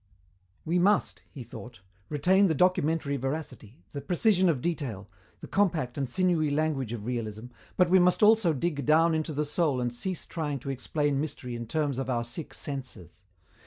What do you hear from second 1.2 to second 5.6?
he thought, "retain the documentary veracity, the precision of detail, the